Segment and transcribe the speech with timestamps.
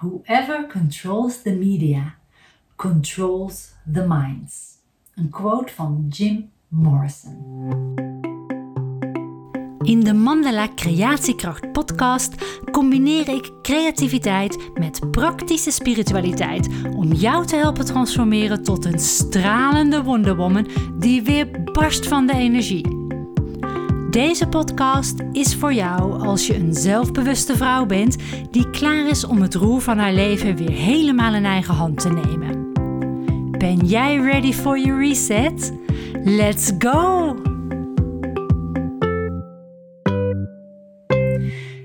[0.00, 2.14] Whoever controls the media
[2.76, 4.76] controls the minds.
[5.14, 7.36] Een quote van Jim Morrison.
[9.82, 12.34] In de Mandala Creatiekracht podcast
[12.70, 20.68] combineer ik creativiteit met praktische spiritualiteit om jou te helpen transformeren tot een stralende wonderwoman
[20.98, 22.97] die weer barst van de energie.
[24.10, 28.16] Deze podcast is voor jou als je een zelfbewuste vrouw bent
[28.50, 32.08] die klaar is om het roer van haar leven weer helemaal in eigen hand te
[32.08, 32.72] nemen.
[33.58, 35.72] Ben jij ready for your reset?
[36.24, 37.34] Let's go!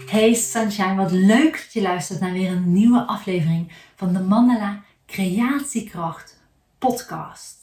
[0.05, 4.81] Hey Sunshine, wat leuk dat je luistert naar weer een nieuwe aflevering van de Mandala
[5.05, 6.41] Creatiekracht
[6.77, 7.62] podcast.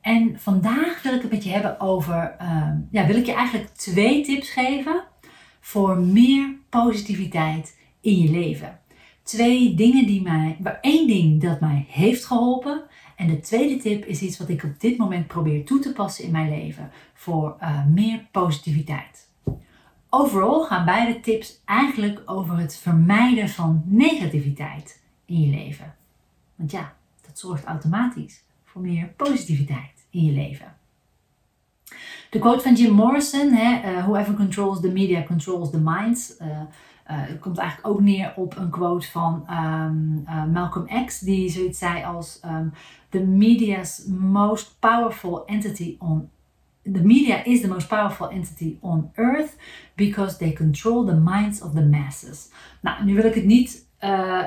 [0.00, 3.68] En vandaag wil ik het met je hebben over, uh, ja, wil ik je eigenlijk
[3.68, 5.04] twee tips geven
[5.60, 8.78] voor meer positiviteit in je leven.
[9.22, 12.82] Twee dingen die mij, één ding dat mij heeft geholpen.
[13.16, 16.24] En de tweede tip is iets wat ik op dit moment probeer toe te passen
[16.24, 19.28] in mijn leven voor uh, meer positiviteit.
[20.10, 25.94] Overal gaan beide tips eigenlijk over het vermijden van negativiteit in je leven.
[26.54, 26.94] Want ja,
[27.26, 30.74] dat zorgt automatisch voor meer positiviteit in je leven.
[32.30, 36.60] De quote van Jim Morrison, hè, uh, whoever controls the media controls the minds, uh,
[37.40, 42.40] komt eigenlijk ook neer op een quote van um, Malcolm X, die zoiets zei als
[42.44, 42.72] um,
[43.08, 46.30] the media's most powerful entity on
[46.82, 49.56] the media is the most powerful entity on earth
[49.94, 52.50] because they control the minds of the masses.
[52.80, 53.86] Nou, nu wil ik het niet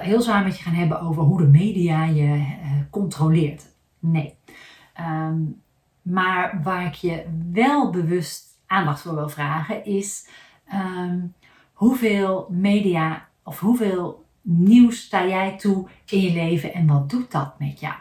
[0.02, 2.45] heel zwaar met je gaan hebben over hoe de media je
[2.89, 3.66] controleert.
[4.00, 4.36] Nee.
[4.99, 5.61] Um,
[6.02, 10.30] maar waar ik je wel bewust aandacht voor wil vragen is
[10.73, 11.33] um,
[11.73, 17.59] hoeveel media of hoeveel nieuws sta jij toe in je leven en wat doet dat
[17.59, 17.95] met jou?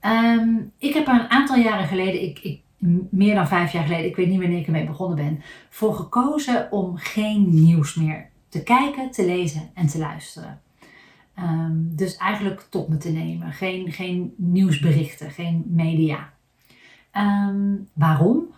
[0.00, 2.60] Um, ik heb er een aantal jaren geleden, ik, ik,
[3.10, 6.72] meer dan vijf jaar geleden, ik weet niet wanneer ik ermee begonnen ben, voor gekozen
[6.72, 10.60] om geen nieuws meer te kijken, te lezen en te luisteren.
[11.38, 13.52] Um, dus eigenlijk tot me te nemen.
[13.52, 16.32] Geen, geen nieuwsberichten, geen media.
[17.12, 18.54] Um, waarom?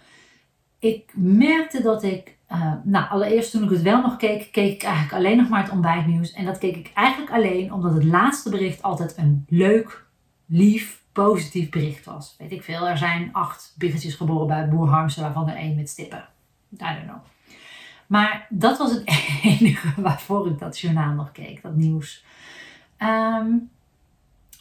[0.79, 4.83] Ik merkte dat ik, uh, nou allereerst toen ik het wel nog keek, keek ik
[4.83, 6.33] eigenlijk alleen nog maar het ontbijtnieuws.
[6.33, 10.07] En dat keek ik eigenlijk alleen omdat het laatste bericht altijd een leuk,
[10.47, 12.35] lief, positief bericht was.
[12.39, 15.89] Weet ik veel, er zijn acht biggetjes geboren bij Boer Harmsen, waarvan er één met
[15.89, 16.29] stippen.
[16.73, 17.19] I don't know.
[18.07, 19.03] Maar dat was het
[19.43, 22.25] enige waarvoor ik dat journaal nog keek, dat nieuws.
[22.99, 23.71] Um,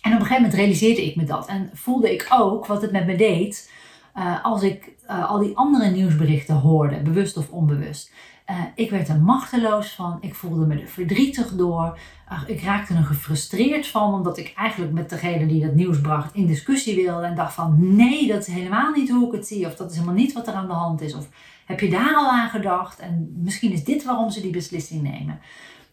[0.02, 1.48] en op een gegeven moment realiseerde ik me dat.
[1.48, 3.72] En voelde ik ook wat het met me deed
[4.18, 8.12] uh, als ik uh, al die andere nieuwsberichten hoorde, bewust of onbewust.
[8.50, 10.18] Uh, ik werd er machteloos van.
[10.22, 12.00] Ik voelde me er verdrietig door.
[12.48, 16.48] ik raakte er gefrustreerd van, omdat ik eigenlijk met degene die dat nieuws bracht in
[16.48, 17.26] discussie wilde.
[17.26, 19.66] En dacht van nee, dat is helemaal niet hoe ik het zie.
[19.66, 21.14] Of dat is helemaal niet wat er aan de hand is.
[21.14, 21.30] Of
[21.66, 23.00] heb je daar al aan gedacht?
[23.00, 25.40] En misschien is dit waarom ze die beslissing nemen.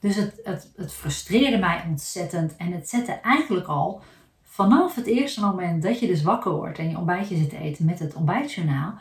[0.04, 2.56] Dus het, het, het frustreerde mij ontzettend.
[2.56, 4.03] En het zette eigenlijk al
[4.42, 7.84] vanaf het eerste moment dat je dus wakker wordt en je ontbijtje zit te eten
[7.84, 8.94] met het ontbijtjournaal,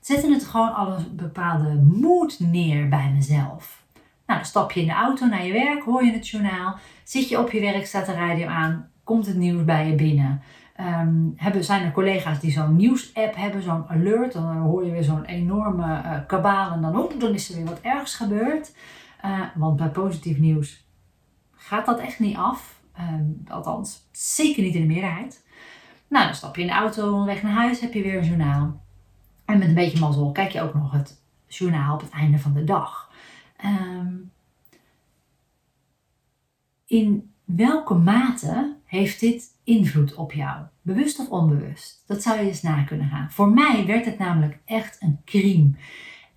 [0.00, 3.82] zette het gewoon al een bepaalde moed neer bij mezelf.
[4.26, 7.28] Nou, dan stap je in de auto naar je werk, hoor je het journaal, zit
[7.28, 10.42] je op je werk, staat de radio aan, komt het nieuws bij je binnen.
[10.80, 15.04] Um, hebben, zijn er collega's die zo'n nieuws-app hebben, zo'n alert, dan hoor je weer
[15.04, 18.72] zo'n enorme uh, kabaal en dan, oh, dan is er weer wat ergs gebeurd.
[19.24, 20.84] Uh, want bij positief nieuws
[21.54, 22.80] gaat dat echt niet af.
[22.98, 23.14] Uh,
[23.48, 25.44] althans, zeker niet in de meerderheid.
[26.08, 28.82] Nou, dan stap je in de auto weg naar huis, heb je weer een journaal.
[29.44, 32.52] En met een beetje mazzel kijk je ook nog het journaal op het einde van
[32.52, 33.10] de dag.
[33.64, 34.32] Um,
[36.86, 40.64] in welke mate heeft dit invloed op jou?
[40.82, 42.04] Bewust of onbewust?
[42.06, 43.30] Dat zou je eens na kunnen gaan.
[43.30, 45.70] Voor mij werd het namelijk echt een crime.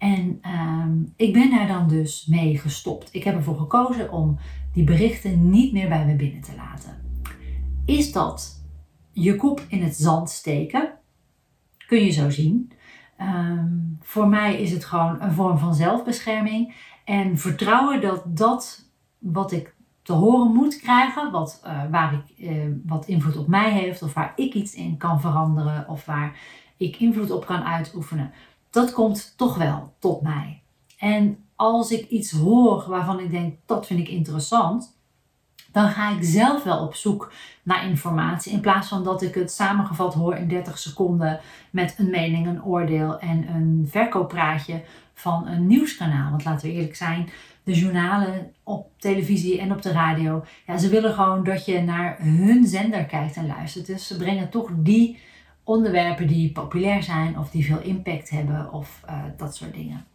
[0.03, 3.09] En um, ik ben daar dan dus mee gestopt.
[3.13, 4.37] Ik heb ervoor gekozen om
[4.73, 7.01] die berichten niet meer bij me binnen te laten.
[7.85, 8.63] Is dat
[9.11, 10.91] je kop in het zand steken?
[11.87, 12.71] Kun je zo zien.
[13.21, 16.75] Um, voor mij is het gewoon een vorm van zelfbescherming.
[17.05, 18.89] En vertrouwen dat dat
[19.19, 23.71] wat ik te horen moet krijgen, wat, uh, waar ik, uh, wat invloed op mij
[23.71, 26.39] heeft, of waar ik iets in kan veranderen, of waar
[26.77, 28.31] ik invloed op kan uitoefenen,
[28.73, 30.61] dat komt toch wel tot mij.
[30.97, 34.97] En als ik iets hoor waarvan ik denk dat vind ik interessant,
[35.71, 37.31] dan ga ik zelf wel op zoek
[37.63, 38.51] naar informatie.
[38.51, 41.39] In plaats van dat ik het samengevat hoor in 30 seconden
[41.69, 44.83] met een mening, een oordeel en een verkooppraatje
[45.13, 46.29] van een nieuwskanaal.
[46.29, 47.29] Want laten we eerlijk zijn,
[47.63, 50.45] de journalen op televisie en op de radio.
[50.67, 53.85] Ja, ze willen gewoon dat je naar hun zender kijkt en luistert.
[53.85, 55.17] Dus ze brengen toch die
[55.63, 60.05] onderwerpen die populair zijn of die veel impact hebben of uh, dat soort dingen.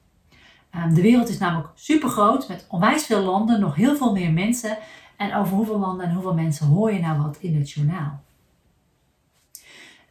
[0.75, 4.33] Um, de wereld is namelijk super groot met onwijs veel landen, nog heel veel meer
[4.33, 4.79] mensen.
[5.17, 8.23] En over hoeveel landen en hoeveel mensen hoor je nou wat in het journaal?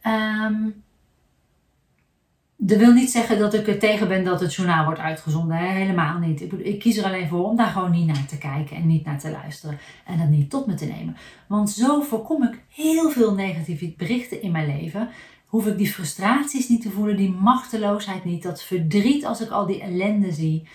[0.04, 0.84] Um,
[2.60, 5.58] dat wil niet zeggen dat ik er tegen ben dat het journaal wordt uitgezonden.
[5.58, 5.68] Hè?
[5.68, 6.42] Helemaal niet.
[6.42, 9.06] Ik, ik, kies er alleen voor om daar gewoon niet naar te kijken en niet
[9.06, 9.80] naar te luisteren.
[10.06, 11.18] En dat niet tot me te nemen.
[11.48, 15.10] Want zo voorkom ik heel veel negatieve berichten in mijn leven.
[15.46, 19.66] Hoef ik die frustraties niet te voelen, die machteloosheid niet, dat verdriet als ik al
[19.66, 20.68] die ellende zie.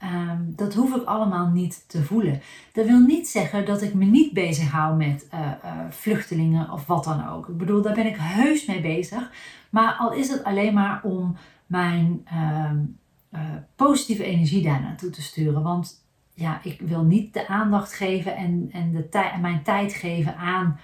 [0.00, 2.40] Ehm, dat hoef ik allemaal niet te voelen.
[2.72, 7.04] Dat wil niet zeggen dat ik me niet bezighoud met uh, uh, vluchtelingen of wat
[7.04, 7.48] dan ook.
[7.48, 9.30] Ik bedoel, daar ben ik heus mee bezig.
[9.70, 11.36] Maar al is het alleen maar om
[11.66, 13.40] mijn uh,
[13.76, 15.62] positieve energie daar naartoe te sturen.
[15.62, 16.04] Want
[16.34, 20.78] ja, ik wil niet de aandacht geven en, en, de mijn tijd geven aan,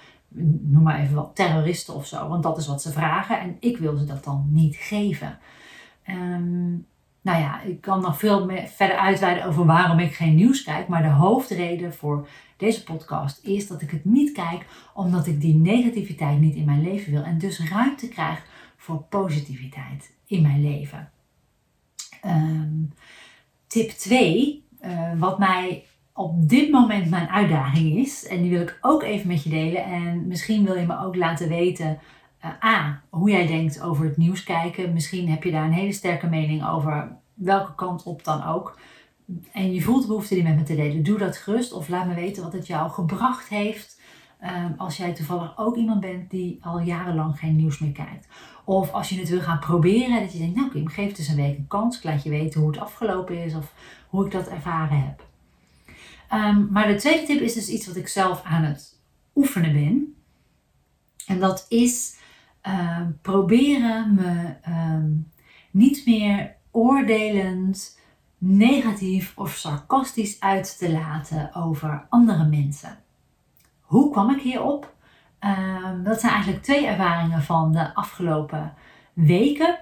[0.63, 2.29] noem maar even wat, terroristen of zo.
[2.29, 5.39] Want dat is wat ze vragen en ik wil ze dat dan niet geven.
[6.09, 6.87] Um,
[7.27, 10.89] nou ja, ik kan nog veel meer verder uitweiden over waarom ik geen nieuws kijk.
[10.89, 15.55] Maar de hoofdreden voor deze podcast is dat ik het niet kijk omdat ik die
[15.55, 17.23] negativiteit niet in mijn leven wil.
[17.23, 18.43] En dus ruimte krijg
[18.77, 21.11] voor positiviteit in mijn leven.
[22.23, 22.83] Ehm,
[23.67, 28.61] tip 2, uh, eh, wat mij op dit moment mijn uitdaging is, en die wil
[28.61, 29.85] ik ook even met je delen.
[29.85, 31.99] En misschien wil je me ook laten weten
[32.47, 34.93] uh, A, hoe jij denkt over het nieuws kijken.
[34.93, 38.79] Misschien heb je daar een hele sterke mening over, welke kant op dan ook.
[39.53, 41.03] En je voelt de behoefte die met me te delen.
[41.03, 44.01] Doe dat gerust of laat me weten wat het jou gebracht heeft.
[44.45, 48.29] Um, als jij toevallig ook iemand bent die al jarenlang geen nieuws meer kijkt.
[48.65, 51.29] Of als je het wil gaan proberen, dat je denkt, nou Kim, geef het eens
[51.29, 51.97] een week een kans.
[51.97, 53.73] Ik laat je weten hoe het afgelopen is of
[54.09, 55.25] hoe ik dat ervaren heb.
[56.33, 59.01] Um, maar de tweede tip is dus iets wat ik zelf aan het
[59.35, 60.15] oefenen ben.
[61.27, 62.17] En dat is
[62.67, 65.31] uh, proberen me um,
[65.71, 68.01] niet meer oordelend,
[68.39, 72.99] negatief of sarcastisch uit te laten over andere mensen.
[73.81, 74.95] Hoe kwam ik hierop?
[75.41, 78.75] Uh, dat zijn eigenlijk twee ervaringen van de afgelopen
[79.13, 79.79] weken.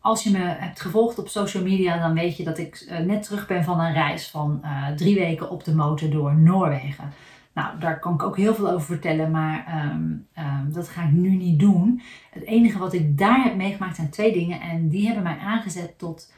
[0.00, 3.22] Als je me hebt gevolgd op social media, dan weet je dat ik uh, net
[3.22, 7.12] terug ben van een reis van uh, drie weken op de motor door Noorwegen.
[7.54, 11.12] Nou, daar kan ik ook heel veel over vertellen, maar um, um, dat ga ik
[11.12, 12.02] nu niet doen.
[12.30, 15.98] Het enige wat ik daar heb meegemaakt zijn twee dingen en die hebben mij aangezet
[15.98, 16.32] tot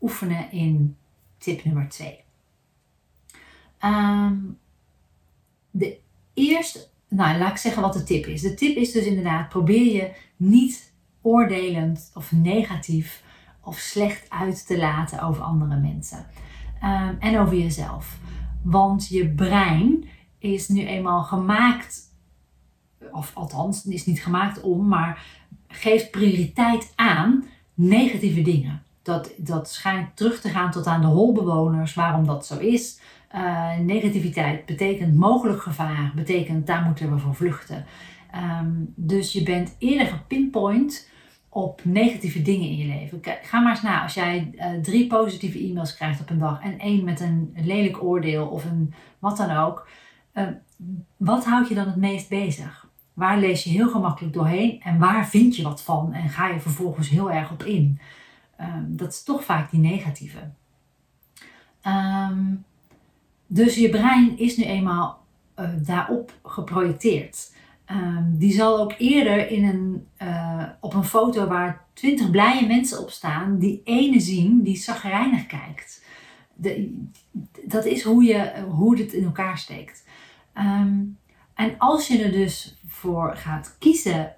[0.00, 0.96] oefenen in
[1.38, 2.20] tip nummer twee.
[3.84, 4.58] Um,
[5.70, 5.98] de
[6.34, 8.42] eerste, nou laat ik zeggen wat de tip is.
[8.42, 13.22] De tip is dus inderdaad, probeer je niet oordelend of negatief
[13.60, 16.26] of slecht uit te laten over andere mensen.
[17.18, 18.18] en over jezelf.
[18.62, 20.04] Want je brein
[20.52, 22.02] is nu eenmaal gemaakt,
[23.12, 25.26] of althans, is niet gemaakt om, maar
[25.68, 27.44] geeft prioriteit aan
[27.74, 28.82] negatieve dingen.
[29.02, 33.00] Dat, dat schijnt terug te gaan tot aan de holbewoners, waarom dat zo is.
[33.34, 37.84] Uh, negativiteit betekent mogelijk gevaar, betekent daar moeten we voor vluchten.
[38.34, 41.08] Um, dus je bent eerder gepinpoint
[41.48, 43.20] op negatieve dingen in je leven.
[43.20, 44.02] Kijk, ga maar eens na.
[44.02, 48.02] Als jij uh, drie positieve e-mails krijgt op een dag en één met een lelijk
[48.02, 49.88] oordeel of een wat dan ook.
[50.38, 50.46] Uh,
[51.16, 52.88] wat houdt je dan het meest bezig?
[53.12, 56.60] Waar lees je heel gemakkelijk doorheen en waar vind je wat van en ga je
[56.60, 58.00] vervolgens heel erg op in?
[58.60, 60.38] Um, dat is toch vaak die negatieve.
[61.86, 62.64] Um,
[63.46, 65.24] dus je brein is nu eenmaal
[65.58, 67.54] uh, daarop geprojecteerd.
[68.24, 73.10] Die zal ook eerder in een, uh, op een foto waar twintig blije mensen op
[73.10, 76.04] staan, die ene zien die zagrijnig kijkt.
[76.54, 77.04] De,
[77.64, 80.04] dat is hoe, je, hoe het in elkaar steekt.
[80.58, 81.18] Um,
[81.54, 84.34] en als je er dus voor gaat kiezen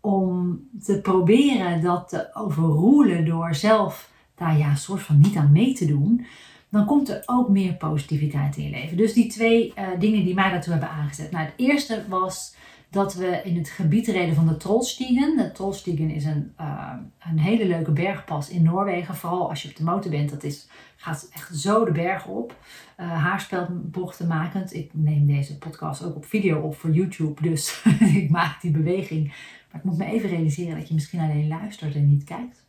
[0.00, 5.52] om te proberen dat te overroelen door zelf daar ja, een soort van niet aan
[5.52, 6.26] mee te doen,
[6.68, 8.96] dan komt er ook meer positiviteit in je leven.
[8.96, 11.30] Dus die twee uh, dingen die mij daartoe hebben aangezet.
[11.30, 12.54] Nou, het eerste was
[12.90, 15.36] dat we in het gebied reden van de Trollstigen.
[15.36, 19.14] De Trollstigen is een, uh, een hele leuke bergpas in Noorwegen.
[19.14, 20.30] Vooral als je op de motor bent.
[20.30, 22.56] Dat is, gaat echt zo de berg op.
[23.00, 24.74] Uh, haarspelbochten makend.
[24.74, 27.42] Ik neem deze podcast ook op video op voor YouTube.
[27.42, 27.82] Dus
[28.22, 29.26] ik maak die beweging.
[29.70, 32.65] Maar ik moet me even realiseren dat je misschien alleen luistert en niet kijkt.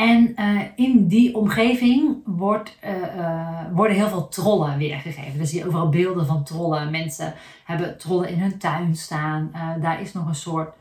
[0.00, 5.38] En uh, in die omgeving wordt, uh, uh, worden heel veel trollen weergegeven.
[5.38, 6.90] Dus zie je overal beelden van trollen.
[6.90, 9.52] Mensen hebben trollen in hun tuin staan.
[9.80, 10.74] daar is nog een soort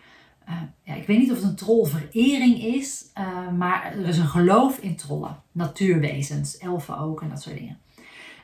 [0.84, 3.06] ja, ik weet niet of het een trollverering is,
[3.58, 5.42] maar er is een geloof in trollen.
[5.52, 7.78] Natuurwezens, elfen ook en dat soort dingen.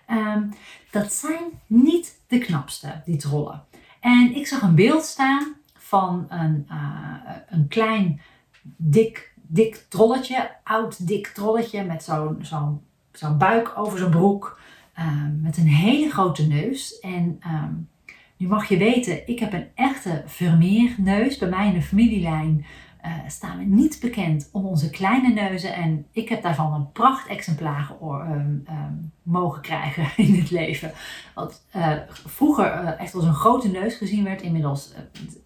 [0.05, 0.43] Ehm,
[0.91, 3.63] dat zijn niet de knapste, die trollen.
[3.99, 6.67] En ik zag een beeld staan van een,
[7.49, 8.21] een klein,
[8.77, 14.59] dik, dik trolletje, oud dik trolletje met zo'n zo'n zo'n buik over zijn broek.
[14.93, 16.99] Ehm, met een hele grote neus.
[16.99, 17.73] En ehm,
[18.37, 21.37] nu mag je weten, ik heb een echte Vermeer-neus.
[21.37, 22.65] Bij mij in de familielijn
[23.05, 25.73] uh, staan we niet bekend om onze kleine neuzen.
[25.73, 28.65] En ik heb daarvan een prachtexemplaar um,
[29.23, 30.91] mogen krijgen in het leven.
[31.35, 34.41] Wat uh, vroeger echt als een grote neus gezien werd.
[34.41, 34.93] Inmiddels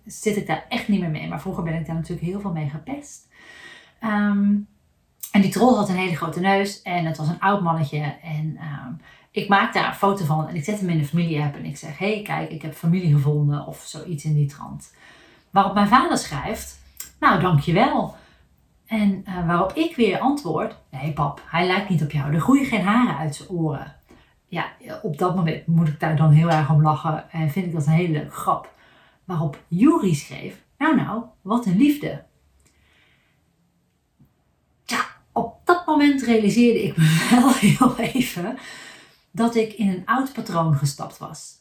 [0.06, 1.27] zit ik daar echt niet meer mee.
[1.27, 3.27] Maar vroeger ben ik daar natuurlijk heel veel mee gepest.
[4.00, 8.15] En die troll had een hele grote neus en het was een oud mannetje.
[8.24, 8.60] En
[9.32, 11.77] ik maak daar een foto van en ik zet hem in de familie-app en ik
[11.77, 14.94] zeg: hey, kijk, ik heb familie gevonden of zoiets in die trant.
[15.50, 16.79] Waarop mijn vader schrijft:
[17.20, 18.15] Nou, dankjewel.
[18.86, 22.34] En uh, waarop ik weer antwoord: Nee, pap, hij lijkt niet op jou.
[22.34, 23.96] Er groeien geen haren uit zijn oren.
[24.48, 27.74] Ja, op dat moment moet ik daar dan heel erg om lachen en vind ik
[27.74, 28.74] dat een hele leuke grap.
[29.25, 32.24] Waarop Juri schreef: Nou, nou, wat een liefde.
[34.86, 35.06] Ja,
[35.39, 38.58] op dat moment realiseerde ik me wel heel even
[39.31, 41.58] dat ik in een oud patroon gestapt was.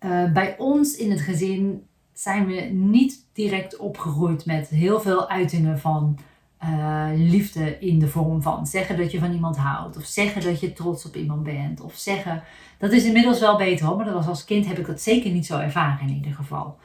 [0.00, 5.78] Uh, bij ons in het gezin zijn we niet direct opgegroeid met heel veel uitingen
[5.78, 6.18] van
[6.64, 10.60] uh, liefde in de vorm van zeggen dat je van iemand houdt, of zeggen dat
[10.60, 12.42] je trots op iemand bent, of zeggen.
[12.78, 15.30] Dat is inmiddels wel beter hoor, maar dat was als kind heb ik dat zeker
[15.30, 16.78] niet zo ervaren in ieder geval.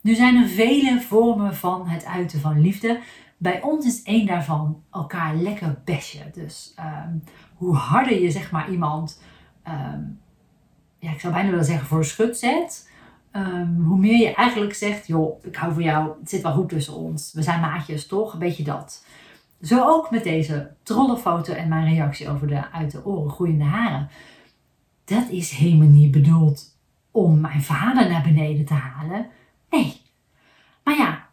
[0.00, 3.00] Nu zijn er vele vormen van het uiten van liefde.
[3.44, 6.30] Bij ons is één daarvan elkaar lekker besje.
[6.32, 7.22] Dus um,
[7.54, 9.22] hoe harder je zeg maar iemand,
[9.62, 10.00] ehm,
[10.98, 12.90] ja, ik zou bijna willen zeggen voor schut zet,
[13.32, 16.68] um, hoe meer je eigenlijk zegt, joh, ik hou van jou, het zit wel goed
[16.68, 19.06] tussen ons, we zijn maatjes toch, een beetje dat.
[19.62, 24.08] Zo ook met deze trollenfoto en mijn reactie over de uit de oren groeiende haren.
[25.04, 26.78] Dat is helemaal niet bedoeld
[27.10, 29.26] om mijn vader naar beneden te halen.
[29.70, 30.00] Nee.
[30.84, 31.23] Maar ja,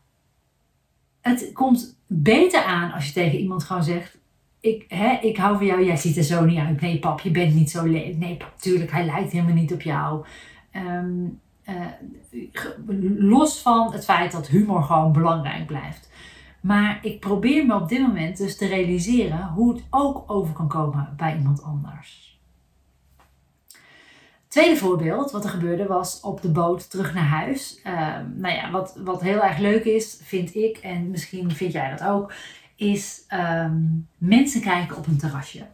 [1.21, 4.17] het komt beter aan als je tegen iemand gewoon zegt:
[4.59, 6.81] ik, hè, ik hou van jou, jij ziet er zo niet uit.
[6.81, 8.17] Nee, pap, je bent niet zo lelijk.
[8.17, 10.25] Nee, pap, tuurlijk, hij lijkt helemaal niet op jou.
[10.71, 11.25] Ehm,
[11.63, 11.85] eh,
[13.17, 16.09] los van het feit dat humor gewoon belangrijk blijft.
[16.61, 20.67] Maar ik probeer me op dit moment dus te realiseren hoe het ook over kan
[20.67, 22.39] komen bij iemand anders.
[24.51, 27.79] Tweede voorbeeld, wat er gebeurde, was op de boot terug naar huis.
[27.88, 31.89] Uh, nou ja, wat, wat heel erg leuk is, vind ik, en misschien vind jij
[31.89, 32.34] dat ook,
[32.75, 35.65] is um, mensen kijken op een terrasje.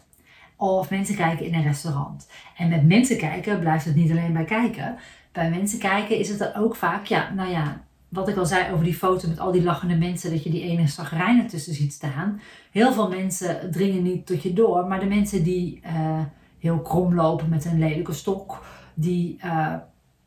[0.56, 2.28] Of mensen kijken in een restaurant.
[2.58, 4.96] En met mensen kijken blijft het niet alleen bij kijken.
[5.32, 8.74] Bij mensen kijken is het er ook vaak, ja, nou ja, wat ik al zei
[8.74, 11.94] over die foto met al die lachende mensen, dat je die ene zagrijnen tussen ziet
[11.94, 12.42] staan.
[12.72, 16.20] Heel veel mensen dringen niet tot je door, maar de mensen die uh,
[16.60, 19.74] heel krom lopen met een lelijke stok, die, uh,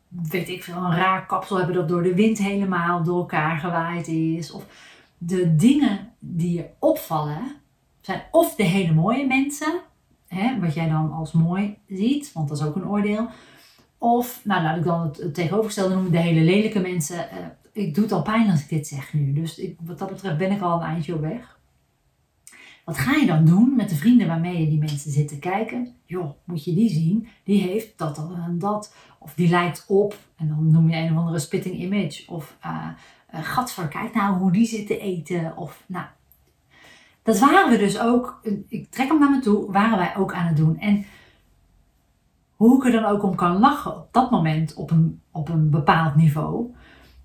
[0.07, 4.07] weet ik veel, een raar kapsel hebben dat door de wind helemaal door elkaar gewaaid
[4.07, 4.51] is.
[4.51, 4.65] Of
[5.17, 7.41] de dingen die je opvallen
[8.01, 9.81] zijn of de hele mooie mensen,
[10.27, 13.27] hè, wat jij dan als mooi ziet, want dat is ook een oordeel.
[13.97, 17.15] Of, nou laat ik dan het, tegenovergestelde noemen, de hele lelijke mensen.
[17.15, 17.37] Uh,
[17.71, 19.33] ik doe het al pijn als ik dit zeg nu.
[19.33, 21.59] Dus ik, wat dat betreft ben ik al een eindje op weg.
[22.85, 25.95] Wat ga je dan doen met de vrienden waarmee je die mensen zit te kijken?
[26.05, 27.27] Joh, moet je die zien?
[27.43, 28.95] Die heeft dat en dat.
[29.19, 30.17] Of die lijkt op.
[30.35, 32.23] En dan noem je een of andere spitting image.
[32.27, 32.87] Of uh,
[33.33, 35.57] uh, kijk nou hoe die zit te eten.
[35.57, 36.05] Of nou,
[37.23, 40.47] dat waren we dus ook, ik trek hem naar me toe, waren wij ook aan
[40.47, 40.79] het doen.
[40.79, 41.05] En
[42.55, 45.69] hoe ik er dan ook om kan lachen op dat moment op een, op een
[45.69, 46.73] bepaald niveau.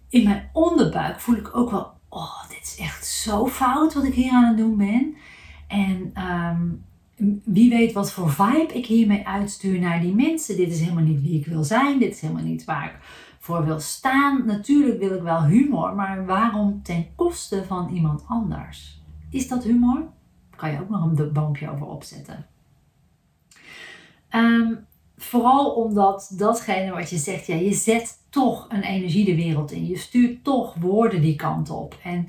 [0.09, 4.15] In mijn onderbuik voel ik ook wel, oh, dit is echt zo fout wat ik
[4.15, 5.17] hier aan het doen ben.
[5.67, 6.63] En ehm,
[7.45, 10.57] wie weet wat voor vibe ik hiermee uitstuur naar die mensen.
[10.57, 11.99] Dit is helemaal niet wie ik wil zijn.
[11.99, 12.99] Dit is helemaal niet waar ik
[13.39, 14.47] voor wil staan.
[14.47, 19.03] Natuurlijk wil ik wel humor, maar waarom ten koste van iemand anders?
[19.31, 20.03] Is dat humor?
[20.57, 22.47] Kan je ook nog een boompje over opzetten.
[24.29, 24.75] Ehm,
[25.17, 29.87] vooral omdat datgene wat je zegt, ja, je zet toch een energie de wereld in.
[29.87, 31.99] Je stuurt toch woorden die kant op.
[32.03, 32.29] En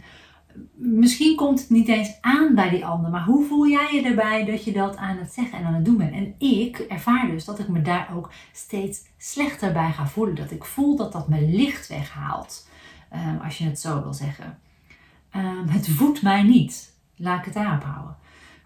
[0.76, 4.46] misschien komt het niet eens aan bij die ander, maar hoe voel jij je erbij
[4.46, 6.14] dat je dat aan het zeggen en aan het doen bent?
[6.14, 10.36] En ik ervaar dus dat ik me daar ook steeds slechter bij ga voelen.
[10.36, 12.70] Dat ik voel dat dat me licht weghaalt,
[13.14, 14.60] um, als je het zo wil zeggen.
[15.36, 16.96] Um, het voedt mij niet.
[17.16, 18.16] Laat ik het daarop houden.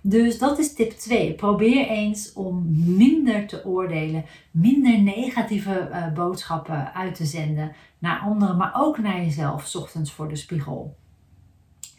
[0.02, 1.34] Dus dat is tip 2.
[1.34, 8.58] Probeer eens om minder te oordelen, minder negatieve uh, boodschappen uit te zenden naar anderen,
[8.58, 10.96] maar ook naar jezelf, s ochtends voor de spiegel.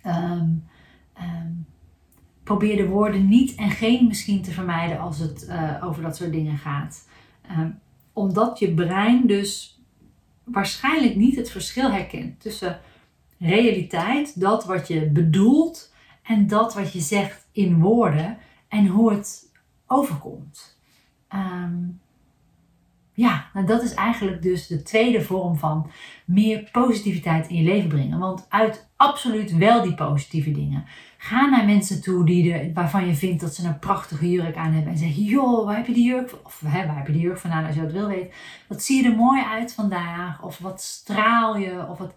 [0.06, 0.64] Um,
[1.18, 1.66] um,
[2.42, 6.32] probeer de woorden niet en geen misschien te vermijden als het uh, over dat soort
[6.32, 7.09] dingen gaat.
[7.59, 7.78] Um,
[8.12, 9.80] omdat je brein dus
[10.44, 12.80] waarschijnlijk niet het verschil herkent tussen
[13.38, 19.52] realiteit, dat wat je bedoelt, en dat wat je zegt in woorden en hoe het
[19.87, 20.78] overkomt.
[21.35, 22.00] Um,
[23.14, 25.90] ja, nou dat is eigenlijk dus de tweede vorm van
[26.25, 28.19] meer positiviteit in je leven brengen.
[28.19, 30.85] Want uit absoluut wel die positieve dingen.
[31.19, 34.73] Ga naar mensen toe die er, waarvan je vindt dat ze een prachtige jurk aan
[34.73, 34.92] hebben.
[34.92, 37.38] En zeg, joh, waar heb je die jurk Of hè, waar heb je die jurk
[37.38, 38.31] vandaan als je dat wil weten.
[38.69, 40.42] Wat zie je er mooi uit vandaag?
[40.42, 41.87] Of wat straal je?
[41.88, 42.14] Of wat...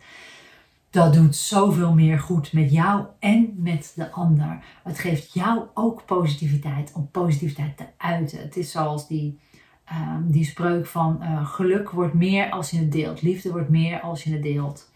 [0.90, 4.64] Dat doet zoveel meer goed met jou en met de ander.
[4.84, 8.40] Het geeft jou ook positiviteit om positiviteit te uiten.
[8.40, 9.40] Het is zoals die
[9.86, 13.22] Ehm, die spreuk van uh, geluk wordt meer als je het deelt.
[13.22, 14.92] Liefde wordt meer als je het deelt.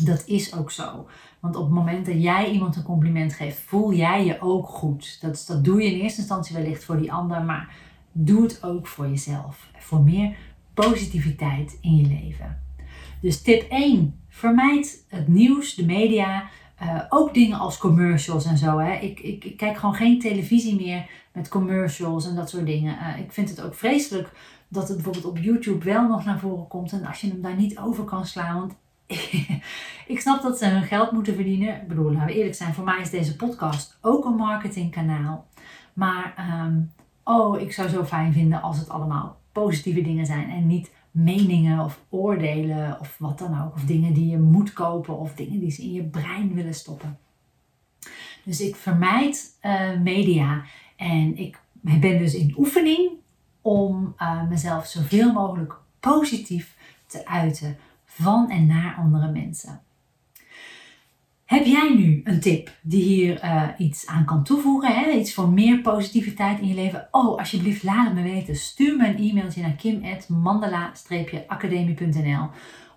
[0.00, 1.06] Dat is ook zo.
[1.40, 5.18] Want op het moment dat jij iemand een compliment geeft, voel jij je ook goed.
[5.20, 7.76] Dat, dat doe je in eerste instantie wellicht voor die ander, maar
[8.12, 9.70] doe het ook voor jezelf.
[9.78, 10.36] Voor meer
[10.74, 12.62] positiviteit in je leven.
[13.20, 14.20] Dus tip 1.
[14.28, 16.48] Vermijd het nieuws, de media,
[16.82, 18.78] uh, ook dingen als commercials en zo.
[18.78, 18.92] Hè.
[18.92, 22.94] Ik, ik, kijk gewoon geen televisie meer met commercials en dat soort dingen.
[22.94, 24.32] Uh, ik vind het ook vreselijk
[24.68, 26.92] dat het bijvoorbeeld op YouTube wel nog naar voren komt.
[26.92, 28.58] En als je hem daar niet over kan slaan.
[28.58, 28.74] Want
[30.14, 31.74] ik snap dat ze hun geld moeten verdienen.
[31.74, 32.74] Ik bedoel, laten we eerlijk zijn.
[32.74, 35.46] Voor mij is deze podcast ook een marketingkanaal.
[35.92, 36.34] Maar
[36.66, 36.92] um,
[37.24, 40.50] oh, ik zou zo fijn vinden als het allemaal positieve dingen zijn.
[40.50, 43.74] En niet meningen of oordelen of wat dan ook.
[43.74, 47.18] Of dingen die je moet kopen of dingen die ze in je brein willen stoppen.
[48.44, 50.64] Dus ik vermijd uh, media
[50.96, 53.10] en ik ben dus in oefening
[53.60, 59.80] om uh, mezelf zoveel mogelijk positief te uiten van en naar andere mensen.
[61.48, 64.94] Heb jij nu een tip die hier uh, iets aan kan toevoegen?
[64.94, 65.10] Hè?
[65.10, 67.08] Iets voor meer positiviteit in je leven?
[67.10, 68.56] Oh, alsjeblieft, laat het me weten.
[68.56, 72.48] Stuur me een e-mailtje naar kim.mandala-academie.nl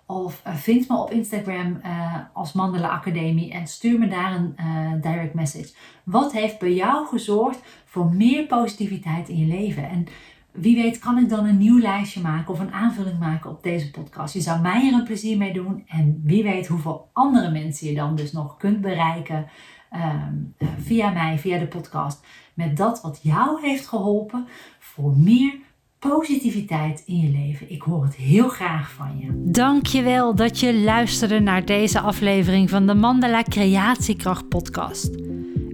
[0.06, 4.54] Of uh, vind me op Instagram uh, als Mandala Academie en stuur me daar een
[5.00, 5.72] direct message.
[6.04, 9.88] Wat heeft bij jou gezorgd voor meer positiviteit in je leven?
[9.88, 10.06] En
[10.52, 13.90] wie weet kan ik dan een nieuw lijstje maken of een aanvulling maken op deze
[13.90, 14.34] podcast.
[14.34, 17.94] Je zou mij er een plezier mee doen en wie weet hoeveel andere mensen je
[17.94, 19.46] dan dus nog kunt bereiken
[19.90, 22.26] ehm, eh, via mij, via de podcast.
[22.54, 24.46] Met dat wat jou heeft geholpen
[24.78, 25.54] voor meer
[25.98, 27.70] positiviteit in je leven.
[27.70, 29.50] Ik hoor het heel graag van je.
[29.52, 35.10] Dankjewel dat je luisterde naar deze aflevering van de Mandala Creatiekracht podcast.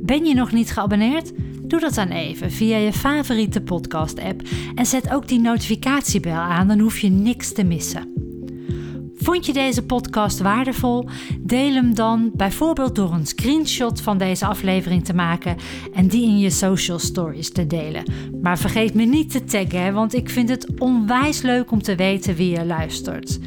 [0.02, 1.32] Ben je nog niet geabonneerd?
[1.68, 4.42] Doe dat dan even via je favoriete podcast-app
[4.74, 8.12] en zet ook die notificatiebel aan, dan hoef je niks te missen.
[9.16, 11.08] Vond je deze podcast waardevol?
[11.40, 15.56] Deel hem dan bijvoorbeeld door een screenshot van deze aflevering te maken
[15.94, 18.12] en die in je social stories te delen.
[18.42, 22.34] Maar vergeet me niet te taggen, want ik vind het onwijs leuk om te weten
[22.34, 23.38] wie je luistert.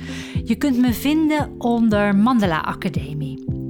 [0.44, 3.61] Je kunt me vinden onder Mandela Academie.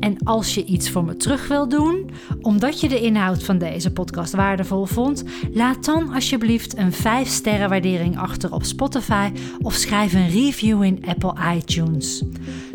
[0.00, 2.10] En als je iets voor me terug wil doen,
[2.40, 8.18] omdat je de inhoud van deze podcast waardevol vond, laat dan alsjeblieft een 5-sterren waardering
[8.18, 9.30] achter op Spotify
[9.62, 12.22] of schrijf een review in Apple iTunes.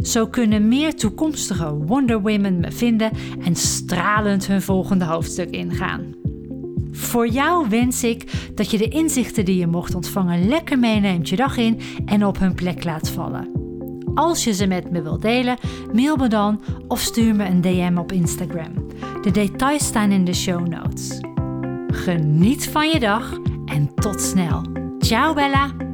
[0.02, 3.12] Zo kunnen meer toekomstige Wonder Women me vinden
[3.44, 6.14] en stralend hun volgende hoofdstuk ingaan.
[6.92, 11.36] Voor jou wens ik dat je de inzichten die je mocht ontvangen lekker meeneemt je
[11.36, 13.65] dag in en op hun plek laat vallen.
[14.16, 15.58] Als je ze met me wilt delen,
[15.94, 18.88] mail me dan of stuur me een DM op Instagram.
[19.22, 21.20] De details staan in de show notes.
[21.88, 23.34] Geniet van je dag
[23.66, 24.62] en tot snel.
[25.00, 25.85] Ciao Bella!